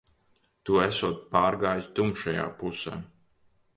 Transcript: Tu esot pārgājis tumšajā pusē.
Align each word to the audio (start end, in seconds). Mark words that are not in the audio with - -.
Tu 0.69 0.77
esot 0.85 1.21
pārgājis 1.35 1.91
tumšajā 1.99 2.47
pusē. 2.63 2.95